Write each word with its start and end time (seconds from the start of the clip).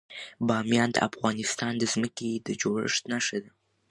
بامیان 0.47 0.89
د 0.93 0.97
افغانستان 1.09 1.73
د 1.77 1.83
ځمکې 1.93 2.29
د 2.47 2.47
جوړښت 2.61 3.03
نښه 3.11 3.37
ده. 3.43 3.51